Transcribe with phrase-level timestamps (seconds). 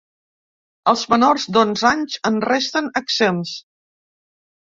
[0.91, 3.55] Els menors d’onze anys en resten exempts.